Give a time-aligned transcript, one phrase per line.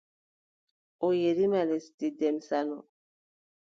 [1.05, 2.79] O yerima lesdi Demsa no.